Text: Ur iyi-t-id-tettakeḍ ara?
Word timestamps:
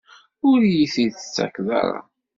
Ur 0.49 0.59
iyi-t-id-tettakeḍ 0.63 1.67
ara? 1.81 1.99